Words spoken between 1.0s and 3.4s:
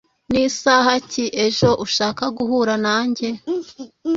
ki ejo ushaka guhura nanjye?